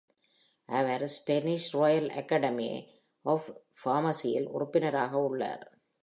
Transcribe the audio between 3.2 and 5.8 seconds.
Of பார்மசியில் உறுப்பினராக உள்ளார்.